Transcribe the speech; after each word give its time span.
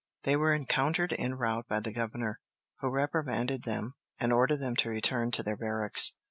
They 0.23 0.35
were 0.35 0.51
encountered 0.51 1.13
en 1.13 1.35
route 1.35 1.67
by 1.67 1.79
the 1.79 1.91
governor, 1.93 2.39
who 2.79 2.89
reprimanded 2.89 3.65
them, 3.65 3.93
and 4.19 4.33
ordered 4.33 4.57
them 4.57 4.75
to 4.77 4.89
return 4.89 5.29
to 5.29 5.43
their 5.43 5.55
barracks. 5.55 6.13